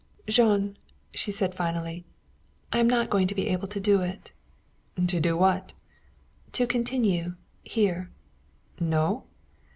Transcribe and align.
"Jean," 0.27 0.77
she 1.13 1.31
said 1.31 1.53
finally, 1.53 2.03
"I 2.73 2.79
am 2.79 2.89
not 2.89 3.11
going 3.11 3.27
to 3.27 3.35
be 3.35 3.49
able 3.49 3.67
to 3.67 3.79
do 3.79 4.01
it." 4.01 4.31
"To 4.97 5.19
do 5.19 5.37
what?" 5.37 5.73
"To 6.53 6.65
continue 6.65 7.35
here." 7.63 8.09
"No?" 8.79 9.25